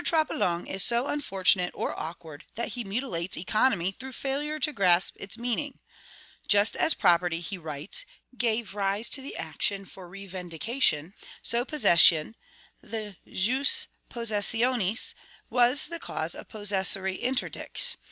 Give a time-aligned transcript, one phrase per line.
[0.03, 5.37] Troplong is so unfortunate or awkward that he mutilates economy through failure to grasp its
[5.37, 5.79] meaning
[6.47, 8.03] "Just as property," he writes,
[8.35, 12.35] "gave rise to the action for revendication, so possession
[12.81, 15.13] the jus possessionis
[15.51, 17.95] was the cause of possessory interdicts....